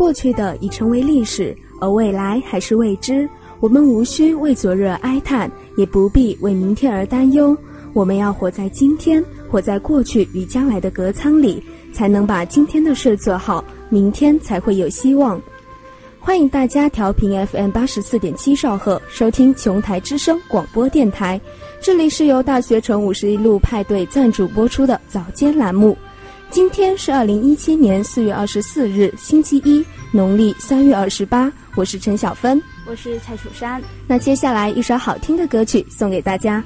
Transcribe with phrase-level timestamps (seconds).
[0.00, 3.28] 过去的已成为历史，而未来还是未知。
[3.60, 7.54] 我们无需为昨日哀叹，也不必为明天而担忧。
[7.92, 11.62] 我们要活在今天，活在过去与将来的隔舱里，
[11.92, 15.38] 才能把今天的事做好，明天才会有希望。
[16.18, 21.38] 欢迎大家调频 FM 八十四点七兆赫收听琼台之声广播电台，
[21.78, 25.94] 这里是由大学城五十一路派对赞助播出的早间栏目。
[26.50, 31.50] 今天是二零一七年四月二十四日，星期一，农历三月二十八。
[31.76, 33.80] 我是陈小芬，我是蔡楚珊。
[34.08, 36.62] 那接下来一首好听的歌曲送给大家。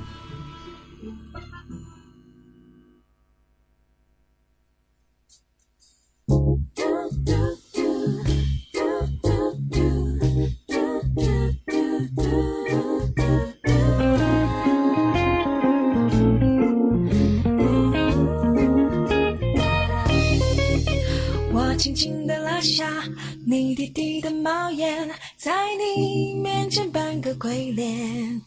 [25.77, 28.41] 你面前扮个鬼脸，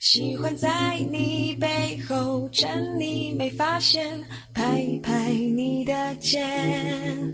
[0.00, 4.24] 喜欢在你背后趁你没发现，
[4.54, 7.32] 拍拍你的肩。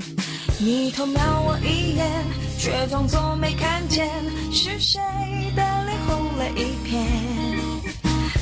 [0.59, 2.25] 你偷瞄我一眼，
[2.59, 4.09] 却装作没看见，
[4.51, 5.01] 是谁
[5.55, 7.05] 的脸红了一片？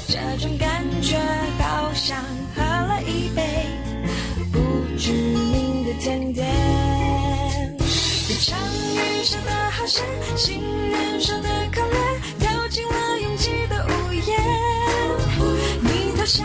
[0.08, 1.18] 这种感觉
[1.58, 2.22] 好像
[2.54, 3.42] 喝了一杯
[4.52, 4.58] 不
[4.96, 7.11] 知名的甜点。
[8.52, 10.04] 当雨下的好深，
[10.36, 14.36] 情人说的可怜，掉进了拥挤的午夜。
[15.80, 16.44] 你脱下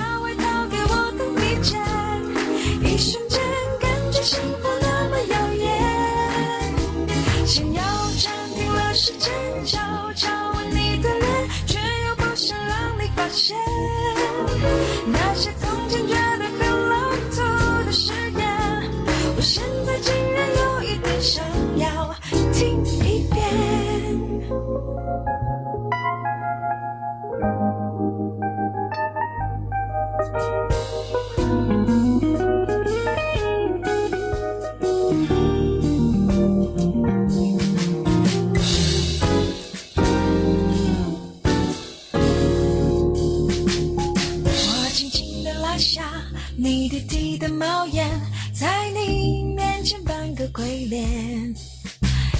[47.47, 48.05] 的猫眼
[48.53, 51.55] 在你面前扮个鬼脸，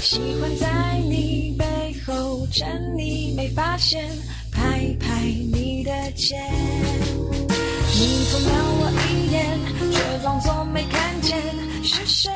[0.02, 1.66] 喜欢在你背
[2.06, 4.06] 后趁你没发现，
[4.52, 6.38] 拍拍你的肩。
[7.94, 9.58] 你偷瞄我一眼，
[9.94, 11.42] 却装作没看见，
[11.82, 12.30] 是谁？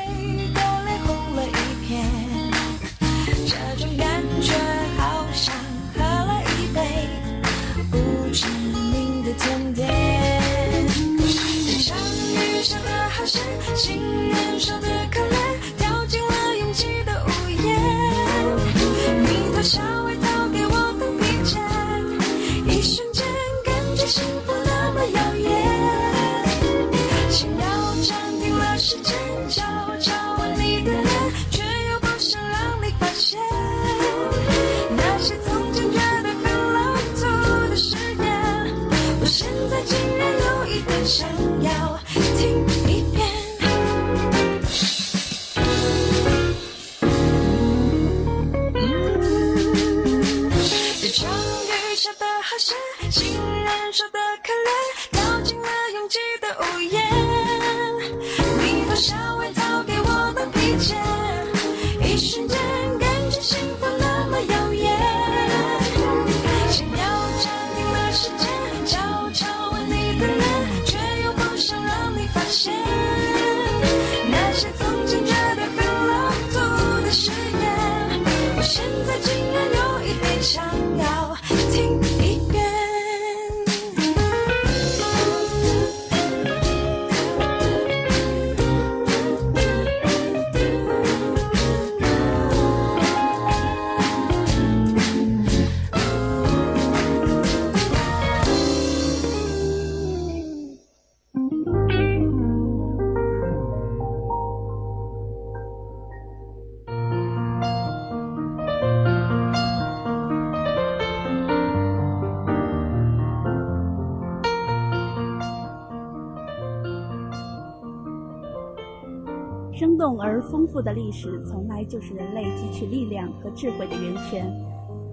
[120.42, 124.46] 丰富的历史，从来就是人类汲取力量和智慧的源泉。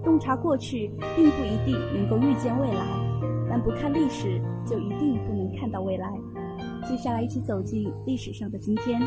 [0.02, 2.86] 洞察过去，并不一定能够预见未来，
[3.48, 6.10] 但不看历史，就一定不能看到未来。
[6.88, 9.00] 接下来，一起走进历史上的今天。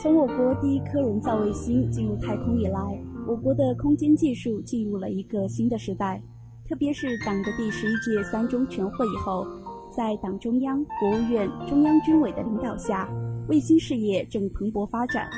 [0.00, 6.22] 从我国第一颗人造卫星进入太空以来，我国的空间技术进入了一个新的时代。
[6.66, 9.46] 特别是党的第十一届三中全会以后，
[9.94, 13.06] 在党中央、国务院、中央军委的领导下，
[13.48, 15.28] 卫星事业正蓬勃发展。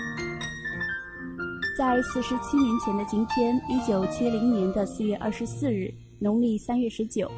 [1.76, 7.28] 在四十七年前的今天，一九七零年的四月二十四日，农历三月十九，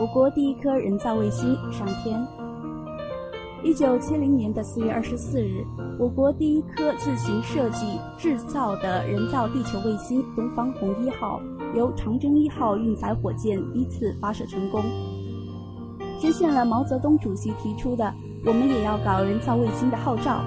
[0.00, 2.24] 我国第一颗人造卫星上天。
[3.64, 5.64] 一九七零年的四月二十四日，
[5.98, 11.40] 我国第一颗自行设计制造的人造地球卫星“东方红一号”
[11.74, 14.80] 由长征一号运载火箭依次发射成功，
[16.20, 18.12] 实现了毛泽东主席提出的
[18.44, 20.42] “我们也要搞人造卫星”的号召。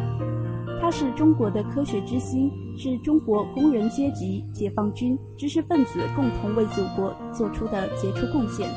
[0.81, 8.69] 它是中国的科学之星，是中国工人阶级、解放军、知识分子共同为祖国做出的杰出贡献。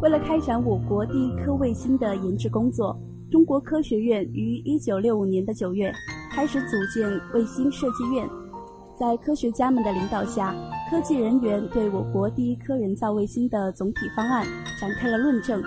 [0.00, 2.98] 为了开展我国第一颗卫星的研制工作，
[3.30, 5.92] 中国科学院于1965年的9月
[6.32, 8.28] 开始组建卫星设计院。
[8.98, 10.54] 在科学家们的领导下，
[10.90, 14.44] 科技人员对我国第一颗人造卫星的总体方案
[14.80, 15.62] 展开了论证，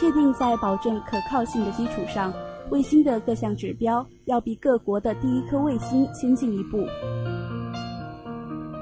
[0.00, 2.32] 确定在保证可靠性的基础上。
[2.70, 6.86] 卫星的各项指标要比各国的第一颗卫星先进一步。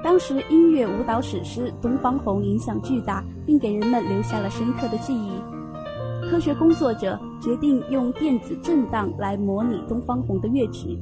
[0.04, 5.32] 当时音乐舞蹈史诗《东方红》影响巨大，并给人们留下了深刻的记忆。
[6.30, 10.96] 科学工作者决定用电子震荡来模拟《东方红》的乐曲，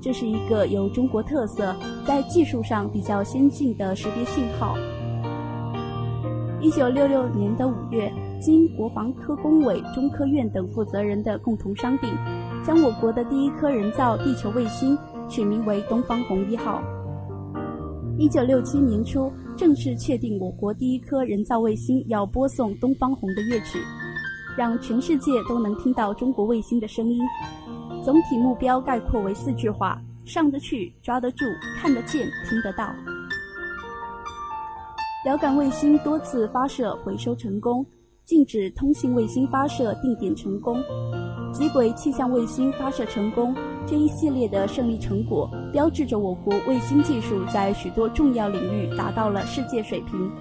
[0.00, 1.74] 这是一个有中国特色、
[2.06, 4.76] 在技术上比较先进的识别信号。
[6.60, 8.12] 一九六六年的五月。
[8.40, 12.08] 经国防科工委、中科院等负责人的共同商定，
[12.64, 14.96] 将我国的第一颗人造地球卫星
[15.28, 16.80] 取名为“东方红一号”。
[18.16, 23.80] 一九六七年初，正式确定我国第一颗人造卫星要播送“东方红”的乐曲，
[24.56, 27.20] 让全世界都能听到中国卫星的声音。
[28.08, 31.44] 总体目标概括为四句话：上得去、抓得住、
[31.76, 32.90] 看得见、听得到。
[35.26, 37.84] 遥感卫星多次发射回收成功。
[38.24, 40.82] 禁止通信卫星发射定点成功，
[41.52, 43.54] 极轨气象卫星发射成功，
[43.86, 50.32] 这一系列的胜利成果，标志着我国卫星技术在许多重要领域达到了世界水平，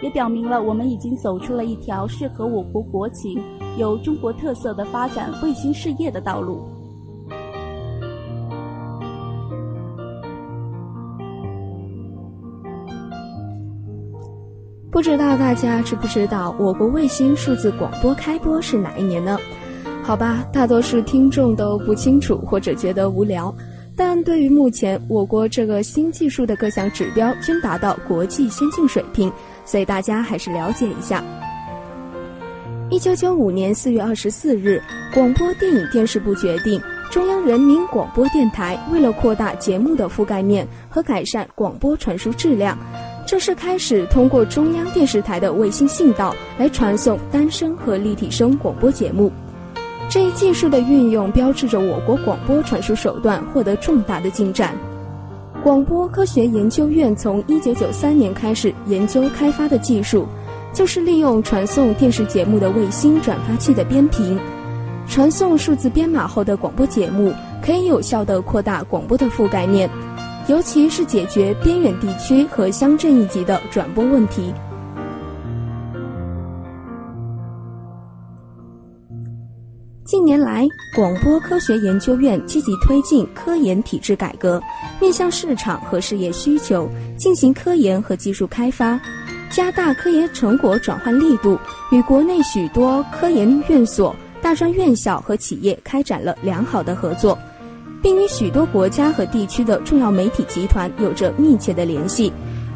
[0.00, 3.42] 也表明了我们已经走出了一条适合我国国情、
[3.76, 6.77] 有中国特色的发展卫星事业的道路。
[14.98, 19.38] 不知道大家知不知道我国卫星数字广播开播是哪一年呢？
[20.02, 23.54] 好吧，大多数听众都不清楚或者觉得无聊，
[23.94, 29.32] 但对于目前我国这个新技术的各项指标均达到国际先进水平，
[29.64, 31.22] 所以大家还是了解一下。
[32.90, 34.82] 一九九五年四月二十四日，
[35.14, 42.76] 广播电影电视部决定，中央人民广播电台为了扩大节目的覆盖面和改善广播传输质量。
[43.28, 49.30] 正式开始通过中央电视台的卫星信道来传送单声和立体声广播节目。
[50.08, 54.74] 这一技术的运用标志着我国广播传输手段获得重大的进展。
[55.62, 60.26] 广播科学研究院从1993年开始研究开发的技术，
[60.72, 64.38] 就是利用传送电视节目的卫星转发器的编频，
[65.06, 69.90] 传送数字编码后的广播节目，可以有效地扩大广播的覆盖面。
[70.48, 74.50] 尤其是解决边远地区和乡镇一级的转播问题。
[80.06, 84.58] 近年来，广播科学研究院积极推进科研体制改革，
[84.98, 86.88] 面向市场和事业需求
[87.18, 88.98] 进行科研和技术开发，
[89.50, 91.58] 加大科研成果转换力度，
[91.92, 97.38] 与国内许多科研院所、大专院校和企业开展了良好的合作。
[98.02, 102.32] 并与许多国家和地区的重要媒体集团有着密切的联系，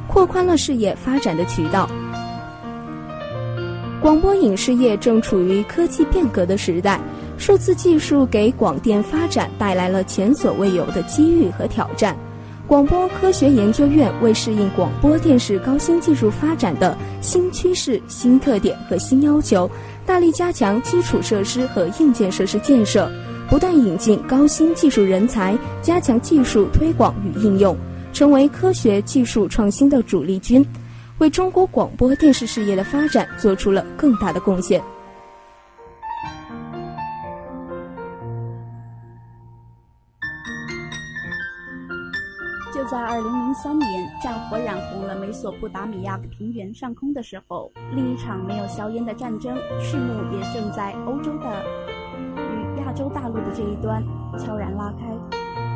[0.09, 1.89] 扩宽了事业发展的渠道。
[4.01, 7.01] 广播影视业正处于科技变革的时代，
[7.39, 12.17] 数字技术给广电发展带来了前所未有的机遇和挑战。
[12.67, 19.71] 广播科学研究院为适应广播电视高新技术发展的新趋势、新特点和新要求，
[20.07, 23.11] 大力加强基础设施和硬件设施建设。
[23.53, 27.77] 不断引进高新技术人才，加强技术推广与应用，
[28.11, 30.67] 成为科学技术创新的主力军，
[31.19, 34.83] 为中国广播电视事业的发展做出了更大的贡献。
[42.75, 51.92] 就在2003年，战火染红了美索不达米亚平原上空的时候，另一场没有硝烟的战争序幕也正在欧洲的。
[52.93, 54.05] 亚洲大陆的这一端
[54.39, 55.17] 悄然拉开，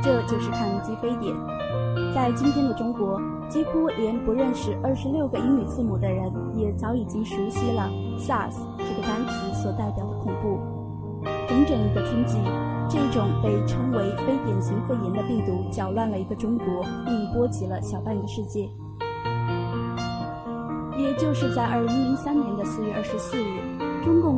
[0.03, 1.35] 这就是抗击非典。
[2.15, 3.19] 在今天的中国，
[3.49, 10.59] 几乎连不认识二十六个英语字母的人，也早已经熟悉了 SARS 这个单词所代表的恐怖。
[11.49, 12.37] 整整一个春季，
[12.87, 16.67] 这种被称为非典型肺炎的病毒搅乱了一个中国，
[17.07, 18.69] 并波及了小半个世界。
[20.99, 23.61] 也就是在二零零三年的四月二十四日，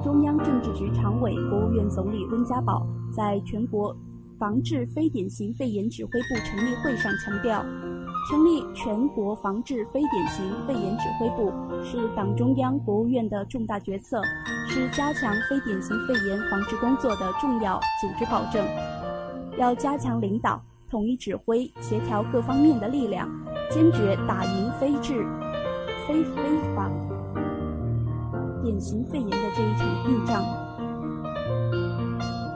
[0.01, 3.97] 中央政治局常委、国务院总理温家宝在全国
[4.39, 7.65] 防治非典型肺炎指挥部成立会上强调，
[8.31, 11.53] 成立全国防治非典型肺炎指挥部
[11.85, 14.23] 是党中央、国务院的重大决策，
[14.69, 18.65] 是加强非典型肺炎防治工作的重要组织保证。
[19.59, 23.29] 要加强领导、统一指挥、协调各方面的力量，
[23.71, 25.27] 坚决打赢非治。
[26.07, 26.43] 非非
[26.75, 26.91] 法
[28.69, 30.45] 典型肺炎的这一场硬仗，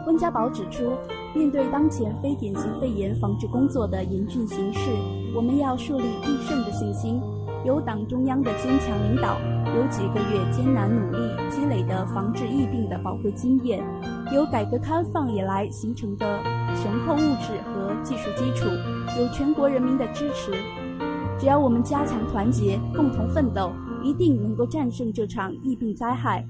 [0.07, 0.93] 温家宝指出，
[1.35, 4.91] 面对当前非典型肺炎防治工作的严峻形势，
[5.35, 7.19] 我们要树立必胜的信心。
[7.65, 9.39] 有党中央的坚强领导，
[9.75, 13.83] 有几个月艰难努力积累的防治疫病的宝贵经验，
[14.35, 16.41] 有改革开放以来形成的
[16.75, 18.67] 雄厚物质和技术基础，
[19.19, 20.53] 有全国人民的支持。
[21.39, 23.73] 只要我们加强团结，共同奋斗，
[24.05, 26.45] 一定能够战胜这场疫病灾害。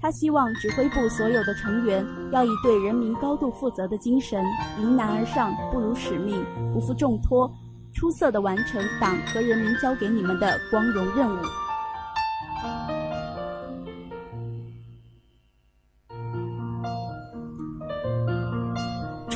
[0.00, 4.44] 他希望指挥部所有的成员要以对人民高度负责的精神，
[4.80, 7.50] 迎难而上，不辱使命，不负重托，
[7.92, 11.40] 出色地完成党和人民交给你们的光荣任务。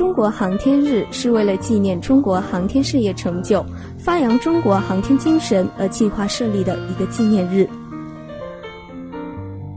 [0.02, 3.64] 中国航天日是为了纪念中国航天事业成就。
[3.96, 7.68] 发扬中国航天精神而计划设立的一个纪念日。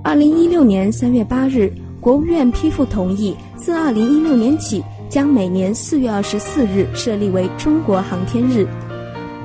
[0.03, 8.67] 二零一六年三月八日，国务院批复同意，自二零一六年起，将每年四月二十四日设立为中国航天日。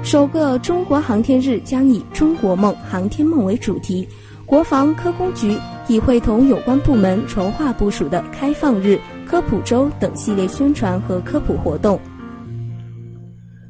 [0.03, 4.09] 首个中国航天日将以“中国梦”“航天梦”为主题。
[4.47, 5.57] 国防科工局
[5.87, 8.99] 已会同有关部门筹划部署的开放日、
[9.31, 12.01] 科普周等系列宣传和科普活动。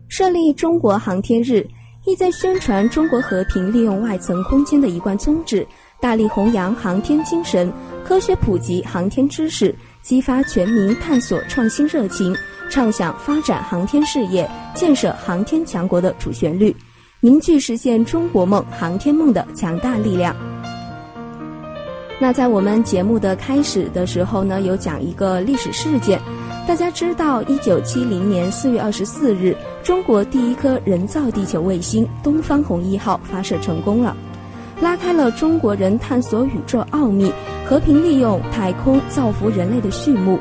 [0.08, 1.68] 设立中国航天日，
[2.06, 5.66] 意在宣传中国和平利用外层空间的一贯宗旨，
[6.00, 7.70] 大力弘扬航天精神，
[8.02, 12.34] 科学普及航天知识，激发全民探索创新热情，
[12.70, 16.74] 畅想发展航天事业，建设航天强国的主旋律，
[17.20, 20.34] 凝聚实现中国梦、航天梦的强大力量。
[22.22, 26.20] 那在我们节目的开始的时候呢，有讲一个历史事件。
[26.68, 34.14] 大家知道，一九七零年四月二十四日，中国第一颗人造地球卫星“东方红一号”发射成功了，
[34.82, 37.32] 拉开了中国人探索宇宙奥秘、
[37.64, 40.38] 和平利用太空造福人类的序幕。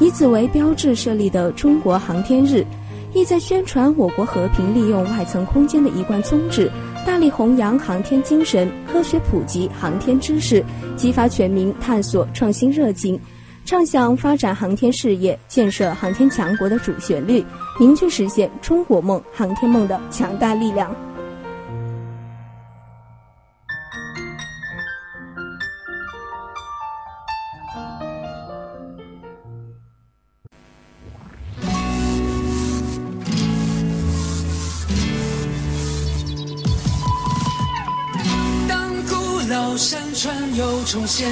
[0.00, 2.66] 以此为标志设立的中国航天日，
[3.14, 6.68] 意在宣传我国和平利用外层空间的一贯宗旨，
[7.06, 10.64] 大力弘扬航天精神，科学普及航天知识，
[10.96, 13.18] 激发全民探索创新热情。
[13.64, 17.44] 畅想发展航天事业、建设航天强国的主旋律，
[17.78, 20.94] 凝聚实现中国梦、航天梦的强大力量。
[40.90, 41.30] 重现，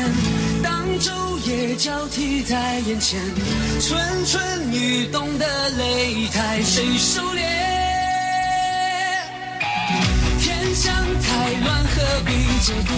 [0.63, 1.11] 当昼。
[1.45, 3.19] 夜交替在眼前，
[3.81, 7.41] 蠢蠢欲动的擂台谁收敛？
[10.39, 12.93] 天象太乱，何必解读？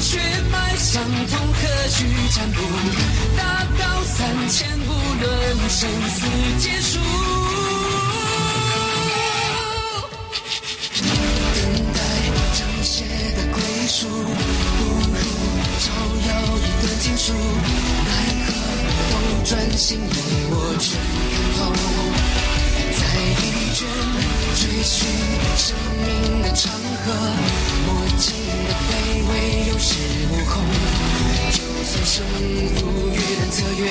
[0.00, 0.20] 血
[0.52, 2.62] 脉相通，何须占卜？
[3.36, 6.26] 大道三千，不论生死
[6.60, 7.39] 劫数。
[17.30, 17.38] 一
[18.04, 19.44] 段情书。
[19.44, 20.12] 专心以
[20.50, 20.96] 我却
[21.56, 21.82] 看透，
[22.94, 23.00] 在
[23.40, 23.42] 一
[23.74, 23.78] 卷
[24.54, 24.94] 追寻
[25.56, 25.66] 生
[26.06, 26.08] 命
[26.42, 26.70] 的长
[27.02, 27.06] 河，
[27.86, 28.22] 墨镜
[28.68, 28.90] 的卑
[29.26, 29.30] 微
[29.68, 29.82] 有恃
[30.30, 30.52] 无恐，
[31.50, 32.14] 就算胜
[32.76, 33.82] 负越难测，越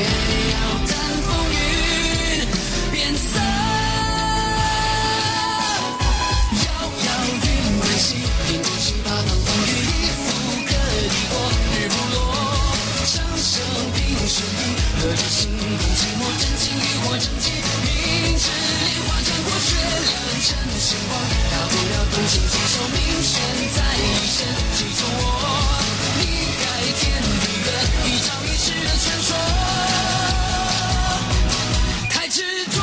[22.32, 23.42] 请接受命悬
[23.74, 24.46] 在一线，
[24.78, 25.18] 记住我，
[26.20, 26.22] 逆
[26.62, 26.64] 改
[27.00, 27.02] 天
[27.42, 27.68] 地的，
[28.06, 29.30] 一朝一世的传说，
[32.12, 32.78] 太执着。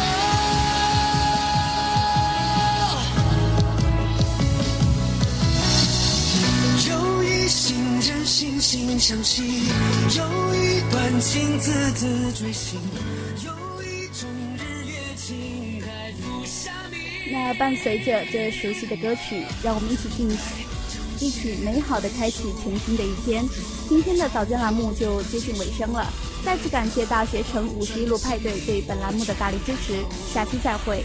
[6.88, 6.90] 有
[7.22, 9.62] 一心人心心相惜，
[10.16, 10.24] 有
[10.56, 12.80] 一段情字字锥心。
[17.46, 20.38] 那伴随着这熟悉的歌曲，让我们一起进行，
[21.20, 23.44] 一起美好的开启全新的一天。
[23.88, 26.12] 今天的早间栏目就接近尾声了，
[26.44, 29.94] 再次感谢大学城五十一路派对对本栏目的大力支持，
[30.34, 31.04] 下期再会。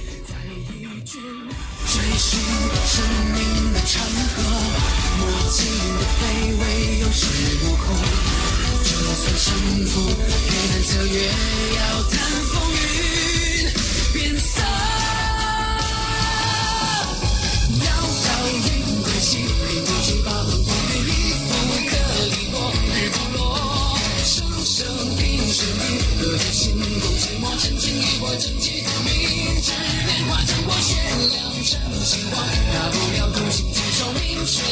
[28.42, 29.72] 情与我真气，明知
[30.08, 30.98] 莲花争我血
[31.30, 32.42] 亮成星光，
[32.74, 34.66] 大不了同心携手，命悬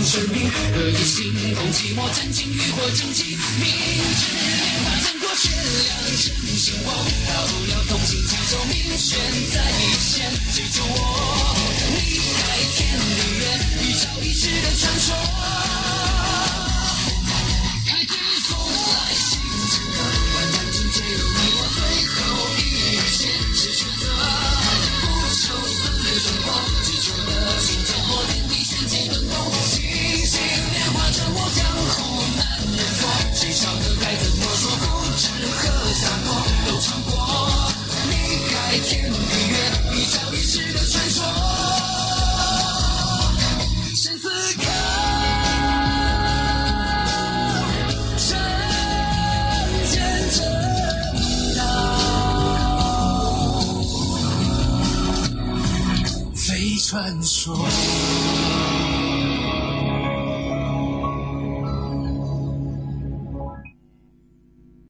[0.00, 2.08] 平生平，何以心动寂寞？
[2.16, 3.68] 真情与火争气，明
[4.16, 6.96] 知莲花争过血亮成星光，
[7.28, 9.20] 大不了同心携手，命悬
[9.52, 10.32] 在一线。
[10.54, 10.96] 记住我，
[12.00, 12.40] 离开
[12.72, 13.44] 天地月，
[13.84, 15.12] 一朝一夕的传说。
[17.84, 18.16] 太执
[18.48, 19.36] 着来心
[19.68, 20.00] 之歌，
[20.32, 21.78] 万般情皆有你我，最
[22.16, 22.18] 后
[22.56, 22.64] 一
[23.12, 23.20] 线
[23.54, 24.08] 是选择。
[25.02, 25.78] 不求似
[26.22, 26.48] 春光，
[33.50, 33.89] Please